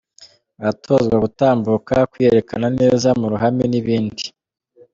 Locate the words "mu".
3.19-3.27